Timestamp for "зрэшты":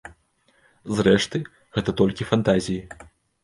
0.95-1.43